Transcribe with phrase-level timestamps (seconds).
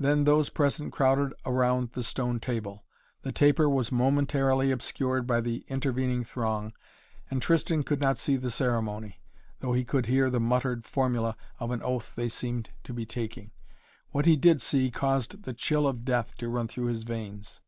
[0.00, 2.86] Then those present crowded around the stone table.
[3.20, 6.72] The taper was momentarily obscured by the intervening throng,
[7.30, 9.20] and Tristan could not see the ceremony,
[9.60, 13.50] though he could hear the muttered formula of an oath they seemed to be taking.
[14.10, 17.60] What he did see caused the chill of death to run through his veins.